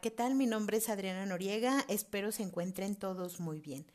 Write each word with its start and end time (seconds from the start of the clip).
¿qué 0.00 0.10
tal? 0.10 0.34
Mi 0.34 0.46
nombre 0.46 0.76
es 0.78 0.88
Adriana 0.88 1.24
Noriega, 1.24 1.84
espero 1.88 2.30
se 2.30 2.42
encuentren 2.42 2.96
todos 2.96 3.40
muy 3.40 3.60
bien. 3.60 3.90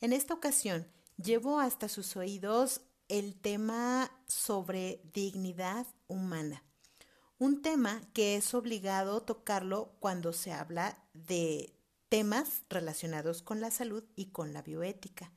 En 0.00 0.12
esta 0.12 0.34
ocasión 0.34 0.88
llevo 1.22 1.60
hasta 1.60 1.88
sus 1.88 2.16
oídos 2.16 2.80
el 3.08 3.36
tema 3.36 4.10
sobre 4.26 5.00
dignidad 5.12 5.86
humana, 6.08 6.64
un 7.38 7.62
tema 7.62 8.02
que 8.12 8.36
es 8.36 8.54
obligado 8.54 9.22
tocarlo 9.22 9.94
cuando 10.00 10.32
se 10.32 10.52
habla 10.52 10.98
de 11.12 11.78
temas 12.08 12.62
relacionados 12.68 13.42
con 13.42 13.60
la 13.60 13.70
salud 13.70 14.04
y 14.16 14.30
con 14.30 14.52
la 14.52 14.62
bioética. 14.62 15.32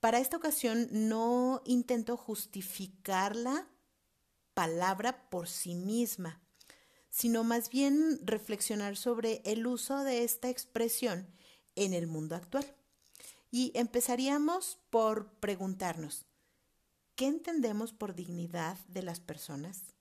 Para 0.00 0.18
esta 0.18 0.36
ocasión 0.36 0.88
no 0.90 1.62
intento 1.66 2.16
justificar 2.16 3.36
la 3.36 3.68
palabra 4.54 5.28
por 5.28 5.48
sí 5.48 5.74
misma, 5.74 6.40
sino 7.14 7.44
más 7.44 7.70
bien 7.70 8.18
reflexionar 8.24 8.96
sobre 8.96 9.40
el 9.44 9.68
uso 9.68 10.02
de 10.02 10.24
esta 10.24 10.50
expresión 10.50 11.28
en 11.76 11.94
el 11.94 12.08
mundo 12.08 12.34
actual. 12.34 12.66
Y 13.52 13.70
empezaríamos 13.76 14.80
por 14.90 15.30
preguntarnos, 15.34 16.26
¿qué 17.14 17.26
entendemos 17.26 17.92
por 17.92 18.16
dignidad 18.16 18.76
de 18.88 19.02
las 19.02 19.20
personas? 19.20 19.94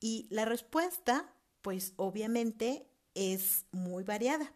Y 0.00 0.26
la 0.30 0.46
respuesta, 0.46 1.30
pues 1.60 1.92
obviamente, 1.96 2.88
es 3.12 3.66
muy 3.70 4.02
variada. 4.02 4.50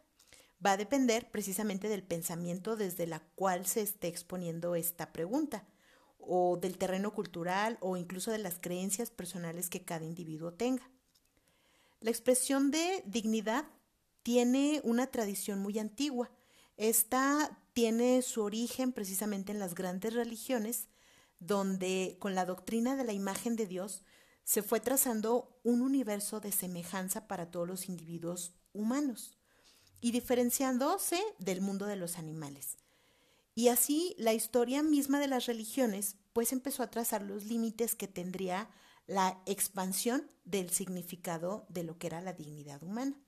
Va 0.64 0.72
a 0.72 0.78
depender 0.78 1.30
precisamente 1.30 1.91
del 1.91 2.02
pensamiento 2.02 2.77
desde 2.77 3.06
la 3.06 3.20
cual 3.34 3.66
se 3.66 3.82
esté 3.82 4.08
exponiendo 4.08 4.74
esta 4.74 5.12
pregunta, 5.12 5.69
o 6.19 6.56
del 6.56 6.78
terreno 6.78 7.12
cultural 7.12 7.77
o 7.82 7.98
incluso 7.98 8.30
de 8.30 8.38
las 8.38 8.58
creencias 8.58 9.10
personales 9.10 9.69
que 9.69 9.84
cada 9.84 10.06
individuo 10.06 10.55
tenga. 10.55 10.91
La 12.00 12.10
expresión 12.10 12.70
de 12.70 13.02
dignidad 13.06 13.66
tiene 14.22 14.80
una 14.84 15.08
tradición 15.08 15.58
muy 15.58 15.78
antigua. 15.78 16.30
Esta 16.77 17.58
tiene 17.72 18.22
su 18.22 18.42
origen 18.42 18.92
precisamente 18.92 19.52
en 19.52 19.58
las 19.58 19.74
grandes 19.74 20.14
religiones, 20.14 20.88
donde 21.41 22.16
con 22.20 22.34
la 22.34 22.44
doctrina 22.44 22.94
de 22.94 23.04
la 23.04 23.12
imagen 23.12 23.56
de 23.56 23.66
Dios 23.66 24.04
se 24.44 24.62
fue 24.62 24.80
trazando 24.80 25.60
un 25.62 25.82
universo 25.82 26.41
de 26.41 26.52
semejanza 26.52 27.26
para 27.26 27.50
todos 27.50 27.66
los 27.69 27.88
individuos 27.88 28.54
humanos 28.72 29.36
y 30.00 30.12
diferenciándose 30.12 31.20
del 31.38 31.60
mundo 31.60 31.86
de 31.86 31.96
los 31.96 32.16
animales. 32.16 32.76
Y 33.54 33.69
así 33.69 34.14
la 34.19 34.34
historia 34.34 34.82
misma 34.82 35.19
de 35.19 35.26
las 35.26 35.46
religiones 35.46 36.16
pues 36.32 36.52
empezó 36.52 36.84
a 36.84 36.91
trazar 36.91 37.22
los 37.22 37.44
límites 37.44 37.96
que 37.96 38.06
tendría 38.06 38.70
la 39.09 39.42
expansión 39.47 40.31
del 40.45 40.70
significado 40.70 41.67
de 41.69 41.83
lo 41.83 41.98
que 41.98 42.06
era 42.06 42.20
la 42.20 42.34
dignidad 42.34 42.83
humana. 42.84 43.19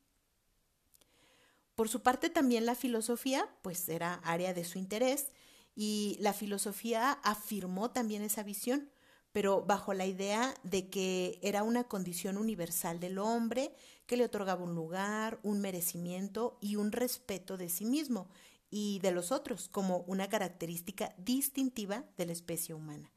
Por 1.74 1.88
su 1.88 2.02
parte 2.02 2.28
también 2.28 2.66
la 2.66 2.74
filosofía, 2.74 3.48
pues 3.62 3.88
era 3.88 4.14
área 4.22 4.52
de 4.52 4.64
su 4.64 4.78
interés 4.78 5.28
y 5.74 6.18
la 6.20 6.34
filosofía 6.34 7.12
afirmó 7.24 7.90
también 7.90 8.22
esa 8.22 8.42
visión, 8.42 8.90
pero 9.32 9.62
bajo 9.62 9.94
la 9.94 10.04
idea 10.04 10.54
de 10.62 10.90
que 10.90 11.38
era 11.42 11.62
una 11.62 11.84
condición 11.84 12.36
universal 12.36 13.00
del 13.00 13.18
hombre 13.18 13.74
que 14.04 14.18
le 14.18 14.24
otorgaba 14.24 14.62
un 14.62 14.74
lugar, 14.74 15.40
un 15.42 15.60
merecimiento 15.60 16.58
y 16.60 16.76
un 16.76 16.92
respeto 16.92 17.56
de 17.56 17.70
sí 17.70 17.86
mismo 17.86 18.28
y 18.68 18.98
de 18.98 19.12
los 19.12 19.32
otros 19.32 19.68
como 19.68 19.98
una 20.00 20.28
característica 20.28 21.14
distintiva 21.16 22.04
de 22.18 22.26
la 22.26 22.32
especie 22.32 22.74
humana. 22.74 23.10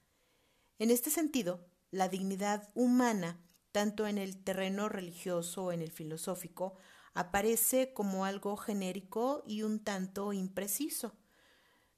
En 0.79 0.89
este 0.89 1.09
sentido, 1.09 1.65
la 1.93 2.09
dignidad 2.09 2.69
humana, 2.73 3.39
tanto 3.71 4.07
en 4.07 4.17
el 4.17 4.43
terreno 4.43 4.89
religioso 4.89 5.65
o 5.65 5.71
en 5.71 5.81
el 5.81 5.91
filosófico, 5.91 6.73
aparece 7.13 7.93
como 7.93 8.25
algo 8.25 8.57
genérico 8.57 9.43
y 9.45 9.61
un 9.61 9.79
tanto 9.79 10.33
impreciso. 10.33 11.15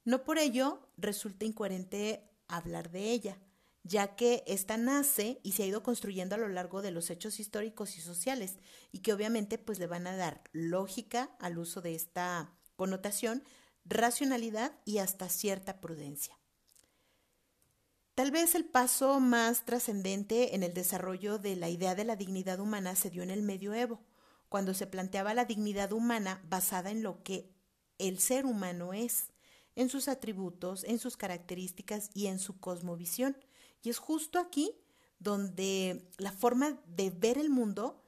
No 0.03 0.25
por 0.25 0.37
ello 0.37 0.89
resulta 0.97 1.45
incoherente 1.45 2.29
hablar 2.49 2.91
de 2.91 3.11
ella, 3.11 3.39
ya 3.83 4.17
que 4.17 4.43
ésta 4.47 4.75
nace 4.75 5.39
y 5.43 5.53
se 5.53 5.63
ha 5.63 5.67
ido 5.67 5.81
construyendo 5.81 6.35
a 6.35 6.39
lo 6.39 6.49
largo 6.49 6.81
de 6.81 6.91
los 6.91 7.09
hechos 7.09 7.39
históricos 7.39 7.97
y 7.97 8.01
sociales, 8.01 8.57
y 8.91 8.99
que 8.99 9.13
obviamente 9.13 9.57
pues 9.57 9.79
le 9.79 9.87
van 9.87 10.07
a 10.07 10.17
dar 10.17 10.43
lógica 10.51 11.37
al 11.39 11.57
uso 11.57 11.81
de 11.81 11.95
esta 11.95 12.53
connotación, 12.75 13.43
racionalidad 13.85 14.77
y 14.83 14.97
hasta 14.97 15.29
cierta 15.29 15.79
prudencia. 15.79 16.37
Tal 18.15 18.31
vez 18.31 18.55
el 18.55 18.63
paso 18.63 19.19
más 19.19 19.65
trascendente 19.65 20.55
en 20.55 20.63
el 20.63 20.73
desarrollo 20.73 21.37
de 21.37 21.57
la 21.57 21.67
idea 21.67 21.95
de 21.95 22.05
la 22.05 22.15
dignidad 22.15 22.61
humana 22.61 22.95
se 22.95 23.09
dio 23.09 23.23
en 23.23 23.29
el 23.29 23.41
medioevo, 23.41 23.99
cuando 24.47 24.73
se 24.73 24.87
planteaba 24.87 25.33
la 25.33 25.43
dignidad 25.43 25.91
humana 25.91 26.41
basada 26.49 26.91
en 26.91 27.03
lo 27.03 27.23
que 27.23 27.51
el 27.97 28.19
ser 28.19 28.45
humano 28.45 28.93
es, 28.93 29.33
en 29.75 29.89
sus 29.89 30.07
atributos, 30.07 30.85
en 30.85 30.97
sus 30.97 31.17
características 31.17 32.09
y 32.13 32.27
en 32.27 32.39
su 32.39 32.57
cosmovisión. 32.57 33.35
Y 33.83 33.89
es 33.89 33.97
justo 33.97 34.39
aquí 34.39 34.71
donde 35.19 36.09
la 36.17 36.31
forma 36.31 36.79
de 36.87 37.09
ver 37.09 37.37
el 37.37 37.49
mundo 37.49 38.01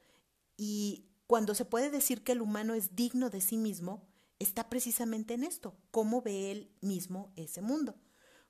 y 0.56 1.04
cuando 1.26 1.54
se 1.54 1.66
puede 1.66 1.90
decir 1.90 2.24
que 2.24 2.32
el 2.32 2.40
humano 2.40 2.72
es 2.72 2.96
digno 2.96 3.28
de 3.28 3.42
sí 3.42 3.58
mismo, 3.58 4.08
está 4.38 4.70
precisamente 4.70 5.34
en 5.34 5.44
esto, 5.44 5.76
cómo 5.90 6.22
ve 6.22 6.50
él 6.50 6.70
mismo 6.80 7.30
ese 7.36 7.60
mundo 7.60 7.94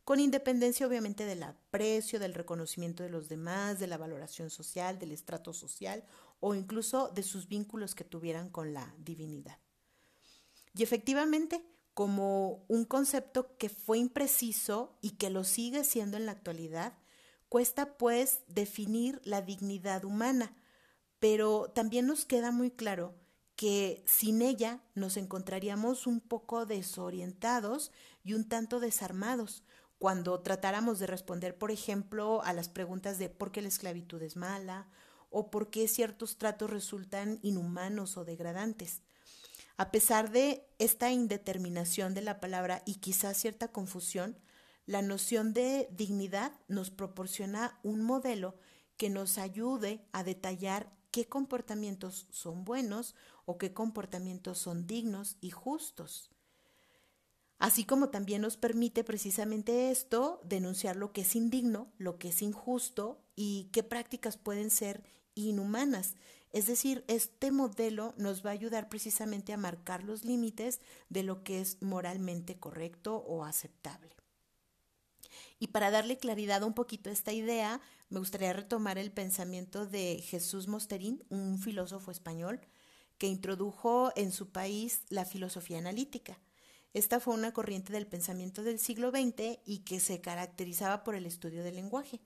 con 0.08 0.20
independencia 0.20 0.86
obviamente 0.86 1.26
del 1.26 1.42
aprecio, 1.42 2.18
del 2.18 2.32
reconocimiento 2.32 3.02
de 3.02 3.10
los 3.10 3.28
demás, 3.28 3.78
de 3.78 3.86
la 3.86 3.98
valoración 3.98 4.48
social, 4.48 4.98
del 4.98 5.12
estrato 5.12 5.52
social 5.52 6.02
o 6.40 6.54
incluso 6.54 7.08
de 7.08 7.22
sus 7.22 7.46
vínculos 7.46 7.94
que 7.94 8.04
tuvieran 8.04 8.48
con 8.48 8.72
la 8.72 8.94
divinidad. 8.96 9.58
Y 10.72 10.82
efectivamente, 10.82 11.62
como 11.92 12.64
un 12.68 12.86
concepto 12.86 13.58
que 13.58 13.68
fue 13.68 13.98
impreciso 13.98 14.96
y 15.02 15.10
que 15.18 15.28
lo 15.28 15.44
sigue 15.44 15.84
siendo 15.84 16.16
en 16.16 16.24
la 16.24 16.32
actualidad, 16.32 16.94
cuesta 17.50 17.98
pues 17.98 18.40
definir 18.48 19.20
la 19.24 19.42
dignidad 19.42 20.06
humana, 20.06 20.56
pero 21.18 21.70
también 21.74 22.06
nos 22.06 22.24
queda 22.24 22.50
muy 22.50 22.70
claro 22.70 23.14
que 23.56 24.04
sin 24.06 24.40
ella 24.40 24.80
nos 24.94 25.18
encontraríamos 25.18 26.06
un 26.06 26.20
poco 26.20 26.64
desorientados 26.64 27.92
y 28.24 28.32
un 28.32 28.48
tanto 28.48 28.80
desarmados, 28.80 29.64
cuando 29.98 30.40
tratáramos 30.40 30.98
de 30.98 31.06
responder, 31.06 31.56
por 31.56 31.70
ejemplo, 31.70 32.42
a 32.42 32.52
las 32.52 32.68
preguntas 32.68 33.18
de 33.18 33.28
por 33.28 33.50
qué 33.50 33.62
la 33.62 33.68
esclavitud 33.68 34.22
es 34.22 34.36
mala 34.36 34.88
o 35.30 35.50
por 35.50 35.70
qué 35.70 35.88
ciertos 35.88 36.38
tratos 36.38 36.70
resultan 36.70 37.38
inhumanos 37.42 38.16
o 38.16 38.24
degradantes. 38.24 39.02
A 39.76 39.90
pesar 39.90 40.30
de 40.30 40.66
esta 40.78 41.10
indeterminación 41.10 42.14
de 42.14 42.22
la 42.22 42.40
palabra 42.40 42.82
y 42.84 42.96
quizás 42.96 43.36
cierta 43.36 43.68
confusión, 43.68 44.38
la 44.86 45.02
noción 45.02 45.52
de 45.52 45.88
dignidad 45.92 46.52
nos 46.66 46.90
proporciona 46.90 47.78
un 47.82 48.02
modelo 48.02 48.56
que 48.96 49.10
nos 49.10 49.38
ayude 49.38 50.04
a 50.12 50.24
detallar 50.24 50.90
qué 51.10 51.28
comportamientos 51.28 52.26
son 52.30 52.64
buenos 52.64 53.14
o 53.44 53.58
qué 53.58 53.72
comportamientos 53.72 54.58
son 54.58 54.86
dignos 54.86 55.36
y 55.40 55.50
justos. 55.50 56.30
Así 57.58 57.84
como 57.84 58.10
también 58.10 58.42
nos 58.42 58.56
permite 58.56 59.02
precisamente 59.02 59.90
esto 59.90 60.40
denunciar 60.44 60.94
lo 60.96 61.12
que 61.12 61.22
es 61.22 61.34
indigno, 61.34 61.92
lo 61.98 62.18
que 62.18 62.28
es 62.28 62.40
injusto 62.40 63.20
y 63.34 63.68
qué 63.72 63.82
prácticas 63.82 64.36
pueden 64.36 64.70
ser 64.70 65.02
inhumanas. 65.34 66.14
Es 66.52 66.66
decir, 66.66 67.04
este 67.08 67.50
modelo 67.50 68.14
nos 68.16 68.44
va 68.46 68.50
a 68.50 68.54
ayudar 68.54 68.88
precisamente 68.88 69.52
a 69.52 69.58
marcar 69.58 70.04
los 70.04 70.24
límites 70.24 70.80
de 71.08 71.24
lo 71.24 71.42
que 71.42 71.60
es 71.60 71.82
moralmente 71.82 72.58
correcto 72.58 73.16
o 73.16 73.44
aceptable. 73.44 74.14
Y 75.58 75.68
para 75.68 75.90
darle 75.90 76.16
claridad 76.16 76.62
un 76.62 76.74
poquito 76.74 77.10
a 77.10 77.12
esta 77.12 77.32
idea, 77.32 77.80
me 78.08 78.20
gustaría 78.20 78.52
retomar 78.52 78.98
el 78.98 79.10
pensamiento 79.10 79.86
de 79.86 80.22
Jesús 80.22 80.68
Mosterín, 80.68 81.24
un 81.28 81.58
filósofo 81.58 82.12
español 82.12 82.60
que 83.18 83.26
introdujo 83.26 84.12
en 84.14 84.30
su 84.30 84.50
país 84.50 85.02
la 85.08 85.24
filosofía 85.24 85.78
analítica. 85.78 86.38
Esta 86.98 87.20
fue 87.20 87.34
una 87.34 87.52
corriente 87.52 87.92
del 87.92 88.08
pensamiento 88.08 88.64
del 88.64 88.80
siglo 88.80 89.10
XX 89.10 89.60
y 89.64 89.84
que 89.84 90.00
se 90.00 90.20
caracterizaba 90.20 91.04
por 91.04 91.14
el 91.14 91.26
estudio 91.26 91.62
del 91.62 91.76
lenguaje. 91.76 92.20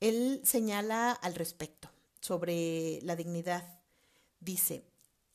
Él 0.00 0.40
señala 0.44 1.12
al 1.12 1.34
respecto 1.34 1.90
sobre 2.18 3.00
la 3.02 3.16
dignidad. 3.16 3.82
Dice, 4.40 4.86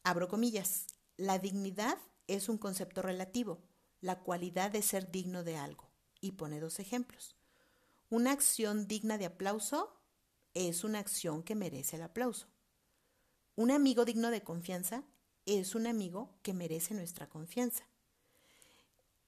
abro 0.01 0.27
comillas, 0.27 0.87
la 1.17 1.37
dignidad 1.37 1.99
es 2.25 2.49
un 2.49 2.57
concepto 2.57 3.03
relativo, 3.03 3.61
la 4.01 4.21
cualidad 4.21 4.71
de 4.71 4.81
ser 4.81 5.11
digno 5.11 5.43
de 5.43 5.57
algo. 5.57 5.91
Y 6.19 6.31
pone 6.31 6.59
dos 6.59 6.79
ejemplos. 6.79 7.35
Una 8.09 8.31
acción 8.31 8.87
digna 8.87 9.19
de 9.19 9.25
aplauso 9.25 10.01
es 10.55 10.83
una 10.83 10.97
acción 10.97 11.43
que 11.43 11.53
merece 11.53 11.97
el 11.97 12.01
aplauso. 12.01 12.47
Un 13.55 13.69
amigo 13.69 14.03
digno 14.03 14.31
de 14.31 14.41
confianza 14.41 15.03
es 15.45 15.75
un 15.75 15.85
amigo 15.85 16.39
que 16.41 16.55
merece 16.55 16.95
nuestra 16.95 17.29
confianza. 17.29 17.87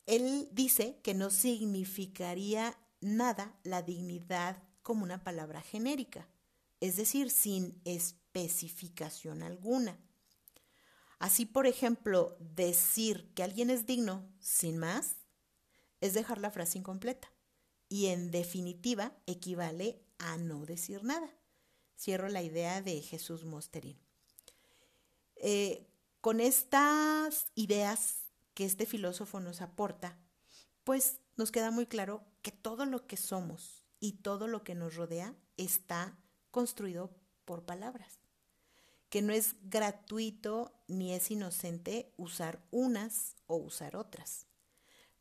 Él 0.09 0.49
dice 0.51 0.99
que 1.03 1.13
no 1.13 1.29
significaría 1.29 2.75
nada 2.99 3.55
la 3.61 3.83
dignidad 3.83 4.57
como 4.81 5.03
una 5.03 5.23
palabra 5.23 5.61
genérica, 5.61 6.27
es 6.79 6.95
decir, 6.95 7.29
sin 7.29 7.79
especificación 7.85 9.43
alguna. 9.43 9.99
Así, 11.19 11.45
por 11.45 11.67
ejemplo, 11.67 12.35
decir 12.39 13.31
que 13.35 13.43
alguien 13.43 13.69
es 13.69 13.85
digno 13.85 14.27
sin 14.39 14.79
más 14.79 15.17
es 16.01 16.15
dejar 16.15 16.39
la 16.39 16.49
frase 16.49 16.79
incompleta 16.79 17.31
y 17.87 18.07
en 18.07 18.31
definitiva 18.31 19.15
equivale 19.27 20.01
a 20.17 20.37
no 20.37 20.65
decir 20.65 21.03
nada. 21.03 21.29
Cierro 21.95 22.29
la 22.29 22.41
idea 22.41 22.81
de 22.81 22.99
Jesús 23.03 23.45
Mosterín. 23.45 23.99
Eh, 25.35 25.85
con 26.19 26.39
estas 26.39 27.45
ideas 27.53 28.28
que 28.59 28.65
este 28.65 28.85
filósofo 28.85 29.39
nos 29.39 29.61
aporta, 29.61 30.17
pues 30.83 31.21
nos 31.37 31.49
queda 31.49 31.71
muy 31.71 31.85
claro 31.85 32.25
que 32.41 32.51
todo 32.51 32.85
lo 32.85 33.07
que 33.07 33.15
somos 33.15 33.85
y 34.01 34.17
todo 34.17 34.47
lo 34.47 34.65
que 34.65 34.75
nos 34.75 34.95
rodea 34.95 35.33
está 35.55 36.19
construido 36.51 37.15
por 37.45 37.65
palabras, 37.65 38.19
que 39.07 39.21
no 39.21 39.31
es 39.31 39.55
gratuito 39.61 40.77
ni 40.89 41.13
es 41.13 41.31
inocente 41.31 42.13
usar 42.17 42.61
unas 42.69 43.37
o 43.47 43.55
usar 43.55 43.95
otras. 43.95 44.45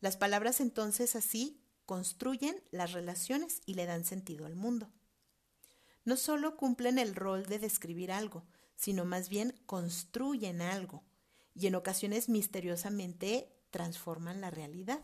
Las 0.01 0.17
palabras 0.17 0.59
entonces 0.59 1.15
así 1.15 1.63
construyen 1.85 2.61
las 2.71 2.91
relaciones 2.91 3.61
y 3.65 3.75
le 3.75 3.85
dan 3.85 4.03
sentido 4.03 4.47
al 4.47 4.57
mundo. 4.57 4.91
No 6.03 6.17
solo 6.17 6.57
cumplen 6.57 6.99
el 6.99 7.15
rol 7.15 7.45
de 7.45 7.57
describir 7.57 8.11
algo, 8.11 8.45
sino 8.75 9.05
más 9.05 9.29
bien 9.29 9.57
construyen 9.65 10.61
algo 10.61 11.05
y 11.53 11.67
en 11.67 11.75
ocasiones 11.75 12.29
misteriosamente 12.29 13.51
transforman 13.69 14.41
la 14.41 14.49
realidad. 14.49 15.01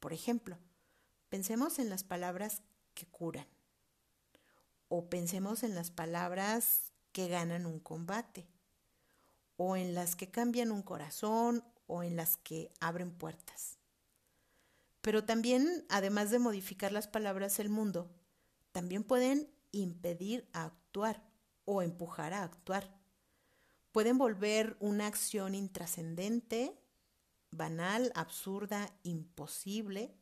Por 0.00 0.12
ejemplo, 0.12 0.58
pensemos 1.28 1.78
en 1.78 1.90
las 1.90 2.04
palabras 2.04 2.62
que 2.94 3.06
curan 3.06 3.46
o 4.88 5.08
pensemos 5.08 5.62
en 5.62 5.74
las 5.74 5.90
palabras 5.90 6.92
que 7.12 7.28
ganan 7.28 7.66
un 7.66 7.80
combate 7.80 8.46
o 9.56 9.76
en 9.76 9.94
las 9.94 10.16
que 10.16 10.30
cambian 10.30 10.70
un 10.72 10.82
corazón 10.82 11.64
o 11.86 12.02
en 12.02 12.16
las 12.16 12.36
que 12.36 12.70
abren 12.80 13.10
puertas. 13.10 13.78
Pero 15.00 15.24
también, 15.24 15.86
además 15.88 16.30
de 16.30 16.38
modificar 16.38 16.92
las 16.92 17.08
palabras 17.08 17.58
el 17.58 17.70
mundo, 17.70 18.10
también 18.70 19.02
pueden 19.02 19.50
impedir 19.72 20.48
actuar 20.52 21.22
o 21.64 21.82
empujar 21.82 22.34
a 22.34 22.42
actuar. 22.42 23.01
Pueden 23.92 24.18
volver 24.18 24.76
una 24.80 25.06
acción 25.06 25.54
intrascendente, 25.54 26.74
banal, 27.50 28.10
absurda, 28.14 28.90
imposible, 29.02 30.14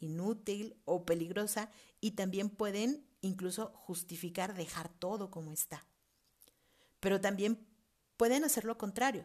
inútil 0.00 0.76
o 0.84 1.06
peligrosa 1.06 1.70
y 2.00 2.12
también 2.12 2.50
pueden 2.50 3.06
incluso 3.20 3.72
justificar 3.74 4.54
dejar 4.54 4.88
todo 4.88 5.30
como 5.30 5.52
está. 5.52 5.86
Pero 7.00 7.20
también 7.20 7.66
pueden 8.16 8.44
hacer 8.44 8.64
lo 8.64 8.76
contrario 8.76 9.24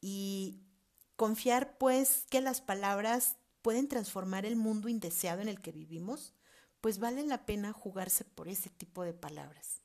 y 0.00 0.62
confiar 1.16 1.78
pues 1.78 2.26
que 2.30 2.40
las 2.40 2.60
palabras 2.60 3.36
pueden 3.62 3.88
transformar 3.88 4.46
el 4.46 4.56
mundo 4.56 4.88
indeseado 4.88 5.42
en 5.42 5.48
el 5.48 5.60
que 5.60 5.72
vivimos, 5.72 6.34
pues 6.80 6.98
vale 6.98 7.22
la 7.24 7.44
pena 7.44 7.72
jugarse 7.72 8.24
por 8.24 8.48
ese 8.48 8.70
tipo 8.70 9.04
de 9.04 9.12
palabras. 9.12 9.79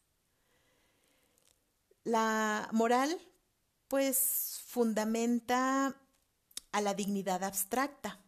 La 2.06 2.70
moral, 2.72 3.20
pues, 3.88 4.62
fundamenta 4.68 6.00
a 6.72 6.82
la 6.82 6.94
dignidad 6.94 7.44
abstracta, 7.44 8.24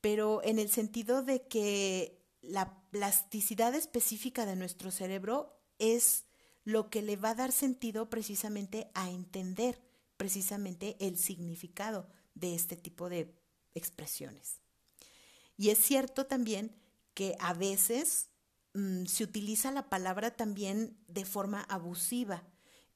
pero 0.00 0.42
en 0.44 0.60
el 0.60 0.70
sentido 0.70 1.22
de 1.22 1.48
que 1.48 2.24
la 2.40 2.80
plasticidad 2.90 3.74
específica 3.74 4.46
de 4.46 4.54
nuestro 4.54 4.92
cerebro 4.92 5.60
es 5.78 6.24
lo 6.62 6.88
que 6.88 7.02
le 7.02 7.16
va 7.16 7.30
a 7.30 7.34
dar 7.34 7.50
sentido 7.50 8.08
precisamente 8.08 8.90
a 8.94 9.10
entender 9.10 9.82
precisamente 10.16 10.96
el 11.00 11.18
significado 11.18 12.08
de 12.34 12.54
este 12.54 12.76
tipo 12.76 13.08
de 13.08 13.34
expresiones. 13.74 14.60
Y 15.56 15.70
es 15.70 15.78
cierto 15.78 16.26
también 16.26 16.76
que 17.14 17.36
a 17.40 17.54
veces 17.54 18.28
mm, 18.74 19.06
se 19.06 19.24
utiliza 19.24 19.72
la 19.72 19.88
palabra 19.88 20.36
también 20.36 20.96
de 21.08 21.24
forma 21.24 21.62
abusiva 21.62 22.44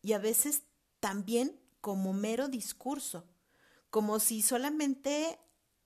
y 0.03 0.13
a 0.13 0.19
veces 0.19 0.65
también 1.01 1.59
como 1.81 2.13
mero 2.13 2.49
discurso, 2.49 3.25
como 3.91 4.19
si 4.21 4.43
solamente 4.43 5.39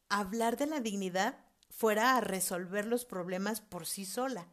hablar 0.09 0.57
de 0.57 0.67
la 0.67 0.81
dignidad 0.81 1.39
fuera 1.71 2.17
a 2.17 2.21
resolver 2.21 2.87
los 2.87 3.05
problemas 3.05 3.61
por 3.61 3.87
sí 3.87 4.05
sola, 4.05 4.49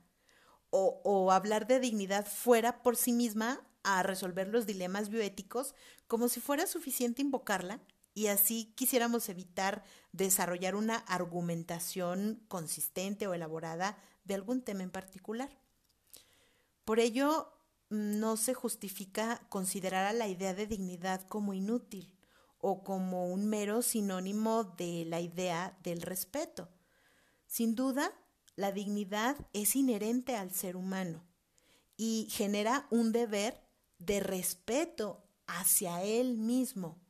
o, 0.75 1.31
hablar 1.31 1.67
de 1.67 1.79
dignidad 1.79 2.25
fuera 2.25 2.81
por 2.81 2.97
sí 2.97 3.13
misma 3.13 3.61
a 3.83 4.01
resolver 4.01 4.47
los 4.47 4.65
dilemas 4.65 5.09
bioéticos, 5.09 5.75
como 6.07 6.29
si 6.29 6.39
fuera 6.39 6.65
suficiente 6.65 7.21
invocarla 7.21 7.79
y 8.15 8.27
así 8.27 8.73
quisiéramos 8.75 9.29
evitar 9.29 9.83
desarrollar 10.13 10.75
una 10.75 10.95
argumentación 10.95 12.43
consistente 12.47 13.27
o 13.27 13.35
elaborada 13.35 13.97
de 14.23 14.33
algún 14.33 14.63
tema 14.63 14.81
en 14.81 14.89
particular. 14.89 15.55
Por 16.85 16.99
ello, 16.99 17.52
no 17.93 18.37
se 18.37 18.53
justifica 18.53 19.45
considerar 19.49 20.05
a 20.05 20.13
la 20.13 20.27
idea 20.27 20.53
de 20.53 20.67
dignidad 20.67 21.25
como 21.27 21.53
inútil 21.53 22.13
o 22.57 22.83
como 22.83 23.27
un 23.31 23.47
mero 23.47 23.81
sinónimo 23.81 24.63
de 24.63 25.05
la 25.05 25.21
idea 25.21 25.77
del 25.83 26.01
respeto. 26.01 26.69
Sin 27.47 27.75
duda, 27.75 28.11
la 28.55 28.71
dignidad 28.71 29.37
es 29.53 29.75
inherente 29.75 30.35
al 30.35 30.51
ser 30.51 30.75
humano 30.75 31.23
y 31.95 32.27
genera 32.29 32.87
un 32.89 33.11
deber 33.11 33.61
de 33.99 34.19
respeto 34.19 35.23
hacia 35.47 36.03
él 36.03 36.37
mismo 36.37 37.03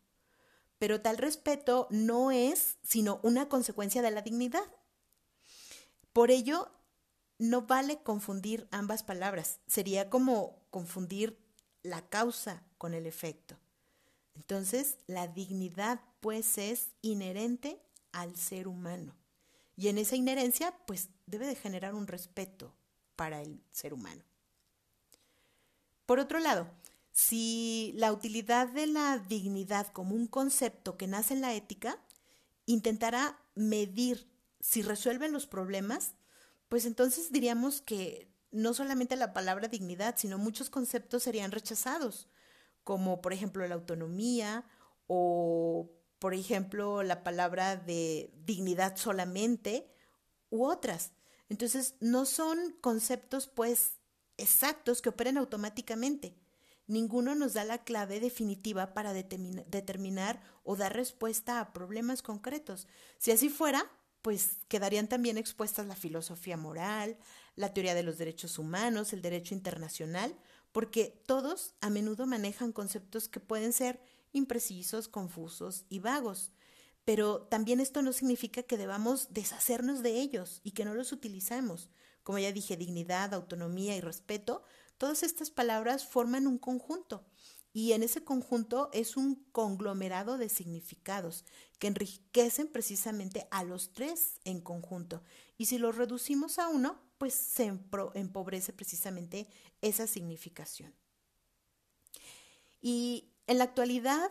pero 0.84 1.00
tal 1.00 1.18
respeto 1.18 1.88
no 1.92 2.32
es 2.32 2.78
sino 2.84 3.22
una 3.24 3.48
consecuencia 3.48 4.02
de 4.02 4.12
la 4.12 4.22
dignidad. 4.22 4.70
Por 6.12 6.30
ello, 6.30 6.70
no 7.44 7.64
vale 7.64 8.02
confundir 8.02 8.70
ambas 8.72 9.04
palabras. 9.04 9.60
Sería 9.68 10.10
como 10.10 10.64
confundir 10.70 11.38
la 11.82 12.08
causa 12.08 12.64
con 12.78 12.94
el 12.94 13.06
efecto. 13.06 13.60
Entonces, 14.34 14.98
la 15.08 15.28
dignidad 15.28 16.00
pues 16.22 16.58
es 16.58 16.94
inherente 17.02 17.82
al 18.14 18.38
ser 18.38 18.70
humano. 18.70 19.14
Y 19.76 19.90
en 19.90 19.98
esa 19.98 20.16
inherencia 20.16 20.74
pues 20.88 21.10
debe 21.26 21.46
de 21.46 21.56
generar 21.56 21.96
un 21.96 22.08
respeto 22.08 22.74
para 23.18 23.42
el 23.42 23.62
ser 23.72 23.94
humano. 23.94 24.24
Por 26.06 26.20
otro 26.20 26.40
lado, 26.40 26.70
si 27.12 27.92
la 27.96 28.14
utilidad 28.14 28.70
de 28.70 28.88
la 28.88 29.18
dignidad 29.18 29.88
como 29.88 30.16
un 30.16 30.28
concepto 30.28 30.96
que 30.98 31.08
nace 31.08 31.34
en 31.34 31.42
la 31.42 31.54
ética 31.54 32.00
intentara 32.66 33.38
medir 33.54 34.30
si 34.62 34.82
resuelven 34.82 35.34
los 35.34 35.46
problemas, 35.46 36.14
pues 36.74 36.88
entonces 36.88 37.32
diríamos 37.32 37.82
que 37.84 38.34
no 38.50 38.74
solamente 38.74 39.16
la 39.16 39.32
palabra 39.32 39.68
dignidad, 39.68 40.16
sino 40.18 40.40
muchos 40.40 40.72
conceptos 40.72 41.22
serían 41.22 41.52
rechazados, 41.52 42.28
como 42.84 43.22
por 43.22 43.32
ejemplo 43.32 43.68
la 43.68 43.76
autonomía 43.76 44.66
o 45.06 45.92
por 46.18 46.34
ejemplo 46.34 47.04
la 47.04 47.24
palabra 47.24 47.76
de 47.76 48.34
dignidad 48.44 48.98
solamente 48.98 49.94
u 50.50 50.66
otras. 50.66 51.12
Entonces 51.48 51.94
no 52.00 52.26
son 52.26 52.76
conceptos 52.82 53.46
pues 53.48 54.00
exactos 54.38 55.04
que 55.04 55.10
operen 55.10 55.38
automáticamente 55.38 56.36
ninguno 56.88 57.36
nos 57.36 57.54
da 57.54 57.64
la 57.64 57.84
clave 57.84 58.20
definitiva 58.20 58.94
para 58.94 59.14
determinar 59.14 60.42
o 60.64 60.76
dar 60.76 60.94
respuesta 60.94 61.60
a 61.60 61.72
problemas 61.74 62.22
concretos. 62.22 62.88
Si 63.20 63.32
así 63.32 63.50
fuera, 63.50 63.90
pues 64.24 64.58
quedarían 64.70 65.08
también 65.08 65.38
expuestas 65.38 65.86
la 65.86 65.96
filosofía 65.96 66.58
moral, 66.58 67.18
la 67.56 67.74
teoría 67.74 67.94
de 67.94 68.02
los 68.02 68.18
derechos 68.18 68.58
humanos, 68.58 69.14
el 69.14 69.22
derecho 69.22 69.54
internacional, 69.54 70.36
porque 70.72 71.22
todos 71.28 71.76
a 71.82 71.92
menudo 71.92 72.26
manejan 72.26 72.72
conceptos 72.72 73.28
que 73.28 73.40
pueden 73.40 73.74
ser 73.74 74.02
imprecisos, 74.32 75.08
confusos 75.08 75.86
y 75.90 76.00
vagos. 76.00 76.52
Pero 77.06 77.42
también 77.42 77.80
esto 77.80 78.02
no 78.02 78.14
significa 78.14 78.64
que 78.64 78.78
debamos 78.78 79.28
deshacernos 79.32 80.02
de 80.02 80.22
ellos 80.22 80.62
y 80.64 80.72
que 80.72 80.86
no 80.86 80.96
los 80.96 81.12
utilicemos. 81.12 81.90
Como 82.24 82.40
ya 82.40 82.52
dije, 82.54 82.78
dignidad, 82.78 83.34
autonomía 83.34 83.96
y 83.96 84.02
respeto 84.02 84.64
Todas 84.98 85.24
estas 85.24 85.50
palabras 85.50 86.06
forman 86.06 86.48
un 86.48 86.58
conjunto 86.58 87.26
y 87.74 87.94
en 87.94 88.04
ese 88.04 88.24
conjunto 88.24 88.92
es 88.94 89.18
un 89.18 89.36
conglomerado 89.52 90.38
de 90.38 90.48
significados 90.48 91.44
que 91.80 91.88
enriquecen 91.88 92.68
precisamente 92.68 93.48
a 93.50 93.64
los 93.64 93.94
tres 93.94 94.40
en 94.46 94.62
conjunto. 94.62 95.24
Y 95.58 95.66
si 95.66 95.80
los 95.80 95.98
reducimos 95.98 96.60
a 96.60 96.70
uno, 96.70 97.02
pues 97.18 97.34
se 97.34 97.74
empobrece 98.14 98.74
precisamente 98.74 99.48
esa 99.82 100.06
significación. 100.06 100.94
Y 102.80 103.34
en 103.48 103.58
la 103.58 103.64
actualidad, 103.64 104.30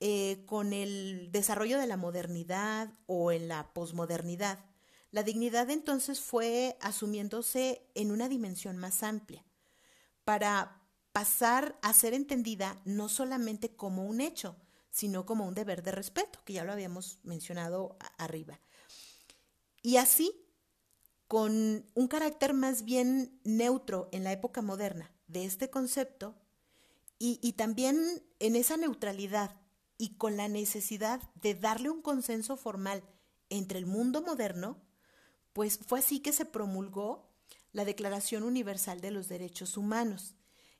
eh, 0.00 0.44
con 0.44 0.74
el 0.74 1.32
desarrollo 1.32 1.78
de 1.78 1.86
la 1.86 1.96
modernidad 1.96 2.92
o 3.06 3.32
en 3.32 3.48
la 3.48 3.72
posmodernidad, 3.72 4.62
la 5.10 5.22
dignidad 5.22 5.70
entonces 5.70 6.20
fue 6.20 6.76
asumiéndose 6.82 7.88
en 7.94 8.10
una 8.10 8.28
dimensión 8.28 8.76
más 8.76 9.02
amplia 9.02 9.46
para 10.24 10.83
pasar 11.14 11.78
a 11.80 11.94
ser 11.94 12.12
entendida 12.12 12.82
no 12.84 13.08
solamente 13.08 13.76
como 13.76 14.04
un 14.04 14.20
hecho, 14.20 14.56
sino 14.90 15.24
como 15.24 15.46
un 15.46 15.54
deber 15.54 15.84
de 15.84 15.92
respeto, 15.92 16.40
que 16.44 16.54
ya 16.54 16.64
lo 16.64 16.72
habíamos 16.72 17.20
mencionado 17.22 17.96
arriba. 18.18 18.58
Y 19.80 19.98
así, 19.98 20.44
con 21.28 21.88
un 21.94 22.08
carácter 22.08 22.52
más 22.52 22.84
bien 22.84 23.40
neutro 23.44 24.08
en 24.10 24.24
la 24.24 24.32
época 24.32 24.60
moderna 24.60 25.12
de 25.28 25.44
este 25.44 25.70
concepto, 25.70 26.34
y, 27.20 27.52
también 27.52 28.22
en 28.40 28.56
esa 28.56 28.76
neutralidad 28.76 29.56
y 29.96 30.16
con 30.16 30.36
la 30.36 30.48
necesidad 30.48 31.22
de 31.36 31.54
darle 31.54 31.88
un 31.88 32.02
consenso 32.02 32.56
formal 32.56 33.02
entre 33.50 33.78
el 33.78 33.86
mundo 33.86 34.20
moderno, 34.20 34.82
pues 35.52 35.78
fue 35.78 36.00
así 36.00 36.20
que 36.20 36.32
se 36.32 36.44
promulgó 36.44 37.30
la 37.72 37.84
Declaración 37.86 38.42
Universal 38.42 39.00
de 39.00 39.12
los 39.12 39.28
Derechos 39.28 39.78
Humanos. 39.78 40.34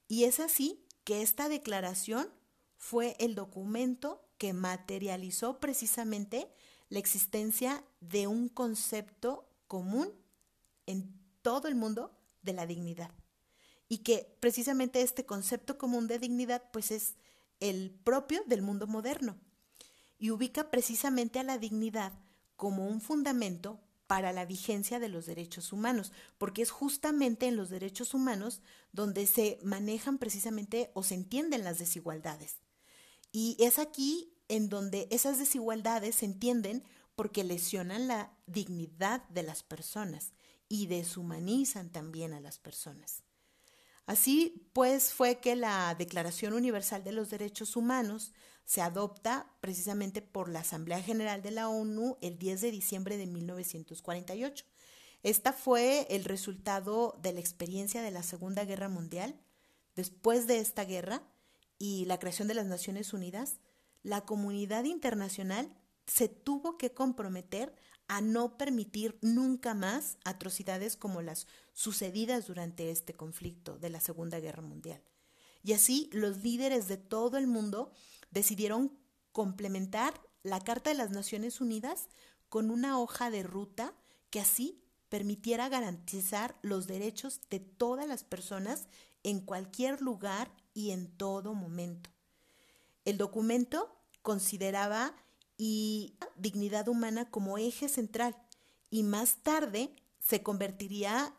Y 0.09 0.25
es 0.25 0.41
así 0.41 0.85
que 1.05 1.23
esta 1.23 1.49
declaración 1.49 2.29
fue 2.77 3.17
el 3.19 3.35
documento 3.35 4.29
que 4.39 4.53
materializó 4.53 5.61
precisamente 5.61 6.49
la 6.89 6.99
existencia 6.99 7.85
de 8.01 8.27
un 8.27 8.49
concepto 8.49 9.49
común 9.67 10.13
en 10.87 11.19
todo 11.43 11.69
el 11.69 11.75
mundo 11.75 12.17
de 12.43 12.53
la 12.53 12.67
dignidad. 12.67 13.11
Y 13.89 13.99
que 13.99 14.37
precisamente 14.41 15.03
este 15.03 15.27
concepto 15.27 15.79
común 15.79 16.07
de 16.07 16.19
dignidad 16.19 16.71
pues 16.73 16.91
es 16.91 17.17
el 17.61 17.91
propio 17.91 18.43
del 18.47 18.63
mundo 18.63 18.87
moderno 18.87 19.39
y 20.19 20.31
ubica 20.31 20.71
precisamente 20.71 21.39
a 21.39 21.45
la 21.45 21.59
dignidad 21.59 22.13
como 22.57 22.87
un 22.87 23.01
fundamento 23.01 23.81
para 24.15 24.33
la 24.33 24.45
vigencia 24.45 25.01
de 25.01 25.09
los 25.09 25.27
derechos 25.27 25.73
humanos, 25.73 26.13
porque 26.39 26.63
es 26.63 26.71
justamente 26.71 27.49
en 27.49 27.57
los 27.57 27.69
derechos 27.69 28.15
humanos 28.15 28.61
donde 28.93 29.27
se 29.27 29.59
manejan 29.65 30.19
precisamente 30.19 30.93
o 30.95 31.03
se 31.03 31.17
entienden 31.17 31.65
las 31.65 31.81
desigualdades. 31.81 32.59
Y 33.33 33.57
es 33.59 33.81
aquí 33.81 34.33
en 34.47 34.69
donde 34.69 35.09
esas 35.11 35.41
desigualdades 35.41 36.15
se 36.15 36.27
entienden 36.27 36.85
porque 37.17 37.43
lesionan 37.43 38.07
la 38.07 38.33
dignidad 38.47 39.29
de 39.31 39.43
las 39.43 39.65
personas 39.65 40.33
y 40.69 40.87
deshumanizan 40.87 41.91
también 41.91 42.35
a 42.35 42.41
las 42.41 42.61
personas. 42.61 43.25
Así 44.07 44.71
pues 44.75 45.13
fue 45.13 45.41
que 45.41 45.57
la 45.57 45.93
Declaración 45.97 46.53
Universal 46.53 47.03
de 47.03 47.11
los 47.11 47.31
Derechos 47.31 47.75
Humanos 47.75 48.33
se 48.65 48.81
adopta 48.81 49.51
precisamente 49.61 50.23
por 50.23 50.49
la 50.49 50.61
Asamblea 50.61 51.03
General 51.03 51.43
de 51.43 51.51
la 51.51 51.69
ONU 51.69 52.17
el 52.21 52.39
10 52.39 52.61
de 52.63 52.71
diciembre 52.71 53.17
de 53.17 53.27
1948. 53.27 54.65
Esta 55.23 55.53
fue 55.53 56.07
el 56.11 56.25
resultado 56.25 57.19
de 57.23 57.33
la 57.33 57.41
experiencia 57.41 58.03
de 58.03 58.11
la 58.11 58.23
Segunda 58.23 58.65
Guerra 58.65 58.89
Mundial. 58.89 59.41
Después 59.97 60.47
de 60.47 60.59
esta 60.59 60.85
guerra 60.85 61.23
y 61.79 62.05
la 62.07 62.19
creación 62.19 62.49
de 62.49 62.55
las 62.55 62.67
Naciones 62.67 63.13
Unidas, 63.13 63.59
la 64.03 64.23
comunidad 64.23 64.85
internacional 64.85 65.75
se 66.07 66.29
tuvo 66.29 66.77
que 66.77 66.93
comprometer 66.93 67.75
a 68.07 68.21
no 68.21 68.59
permitir 68.59 69.19
nunca 69.23 69.73
más 69.75 70.19
atrocidades 70.25 70.97
como 70.97 71.23
las 71.23 71.47
sucedidas 71.73 72.47
durante 72.47 72.91
este 72.91 73.15
conflicto 73.15 73.79
de 73.79 73.91
la 73.91 74.01
Segunda 74.01 74.41
Guerra 74.41 74.63
Mundial. 74.63 75.03
Y 75.63 75.73
así 75.73 76.11
los 76.13 76.43
líderes 76.43 76.89
de 76.89 76.99
todo 76.99 77.39
el 77.39 77.47
mundo 77.47 77.93
decidieron 78.35 78.99
complementar 79.33 80.21
la 80.43 80.61
Carta 80.61 80.91
de 80.91 80.97
las 80.97 81.11
Naciones 81.11 81.61
Unidas 81.61 82.09
con 82.49 82.71
una 82.71 83.01
hoja 83.01 83.31
de 83.31 83.43
ruta 83.43 83.95
que 84.31 84.41
así 84.41 84.83
permitiera 85.09 85.69
garantizar 85.69 86.57
los 86.61 86.87
derechos 86.87 87.41
de 87.49 87.61
todas 87.61 88.07
las 88.07 88.25
personas 88.25 88.89
en 89.23 89.41
cualquier 89.41 90.03
lugar 90.03 90.51
y 90.75 90.91
en 90.91 91.07
todo 91.17 91.55
momento. 91.55 92.11
El 93.05 93.17
documento 93.17 93.97
consideraba 94.23 95.15
y 95.57 96.17
dignidad 96.37 96.89
humana 96.89 97.31
como 97.31 97.59
eje 97.59 97.89
central 97.89 98.37
y 98.91 99.05
más 99.05 99.37
tarde 99.37 99.95
se 100.19 100.43
convertiría 100.43 101.35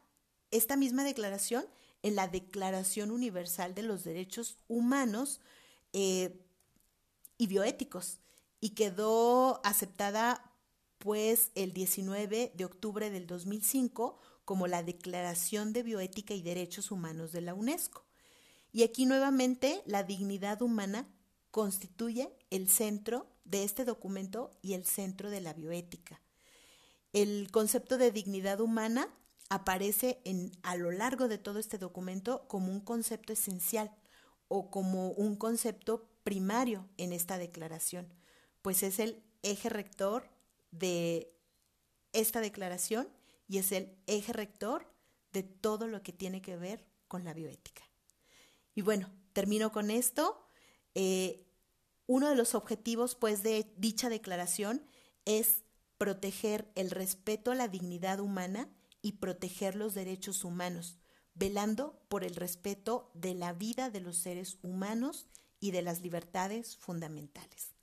esta 0.51 0.77
misma 0.77 1.03
declaración 1.03 1.65
en 2.01 2.15
la 2.15 2.27
Declaración 2.27 3.11
Universal 3.11 3.73
de 3.73 3.83
los 3.83 4.03
Derechos 4.03 4.57
Humanos 4.67 5.41
eh, 5.91 6.44
y 7.37 7.47
Bioéticos 7.47 8.19
y 8.59 8.71
quedó 8.71 9.61
aceptada 9.63 10.51
pues 10.99 11.51
el 11.55 11.73
19 11.73 12.53
de 12.55 12.65
octubre 12.65 13.09
del 13.09 13.27
2005 13.27 14.19
como 14.43 14.67
la 14.67 14.83
Declaración 14.83 15.73
de 15.73 15.83
Bioética 15.83 16.33
y 16.33 16.41
Derechos 16.41 16.91
Humanos 16.91 17.31
de 17.31 17.41
la 17.41 17.53
UNESCO. 17.53 18.05
Y 18.71 18.83
aquí 18.83 19.05
nuevamente 19.05 19.81
la 19.85 20.03
dignidad 20.03 20.61
humana 20.61 21.07
constituye 21.51 22.35
el 22.49 22.69
centro 22.69 23.27
de 23.45 23.63
este 23.63 23.85
documento 23.85 24.57
y 24.61 24.73
el 24.73 24.85
centro 24.85 25.29
de 25.29 25.41
la 25.41 25.53
bioética. 25.53 26.21
El 27.13 27.49
concepto 27.51 27.97
de 27.97 28.11
dignidad 28.11 28.59
humana 28.59 29.07
aparece 29.49 30.19
en, 30.25 30.51
a 30.63 30.75
lo 30.75 30.91
largo 30.91 31.27
de 31.27 31.37
todo 31.37 31.59
este 31.59 31.77
documento 31.77 32.47
como 32.47 32.71
un 32.71 32.81
concepto 32.81 33.31
esencial 33.31 33.95
o 34.47 34.69
como 34.69 35.11
un 35.11 35.35
concepto 35.35 36.09
primario 36.25 36.89
en 36.97 37.13
esta 37.13 37.37
declaración, 37.37 38.11
pues 38.63 38.81
es 38.83 38.99
el 38.99 39.23
eje 39.43 39.69
rector 39.69 40.27
de 40.71 41.31
esta 42.13 42.41
declaración 42.41 43.07
y 43.47 43.59
es 43.59 43.71
el 43.71 43.95
eje 44.07 44.33
rector 44.33 44.91
de 45.31 45.43
todo 45.43 45.87
lo 45.87 46.01
que 46.01 46.11
tiene 46.11 46.41
que 46.41 46.57
ver 46.57 46.83
con 47.07 47.23
la 47.23 47.33
bioética. 47.33 47.83
Y 48.73 48.81
bueno, 48.81 49.11
termino 49.33 49.71
con 49.71 49.91
esto. 49.91 50.47
Eh, 50.95 51.45
uno 52.07 52.27
de 52.27 52.35
los 52.35 52.55
objetivos, 52.55 53.13
pues, 53.15 53.43
de 53.43 53.71
dicha 53.77 54.09
declaración 54.09 54.83
es 55.25 55.63
proteger 55.99 56.71
el 56.73 56.89
respeto 56.89 57.51
a 57.51 57.55
la 57.55 57.67
dignidad 57.67 58.19
humana 58.19 58.67
y 59.03 59.13
proteger 59.13 59.75
los 59.75 59.93
derechos 59.93 60.43
humanos, 60.43 60.97
velando 61.35 62.01
por 62.09 62.23
el 62.23 62.35
respeto 62.35 63.11
de 63.13 63.35
la 63.35 63.53
vida 63.53 63.91
de 63.91 64.01
los 64.01 64.17
seres 64.17 64.57
humanos 64.63 65.27
y 65.65 65.71
de 65.71 65.81
las 65.81 66.01
libertades 66.01 66.77
fundamentales. 66.77 67.73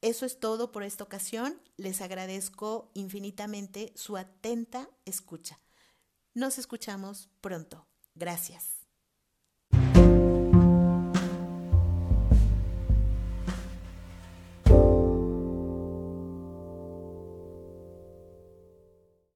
Eso 0.00 0.24
es 0.24 0.38
todo 0.38 0.70
por 0.70 0.84
esta 0.84 1.02
ocasión. 1.02 1.60
Les 1.76 2.00
agradezco 2.00 2.92
infinitamente 2.94 3.92
su 3.96 4.16
atenta 4.16 4.88
escucha. 5.04 5.58
Nos 6.34 6.56
escuchamos 6.58 7.30
pronto. 7.40 7.88
Gracias. 8.14 8.77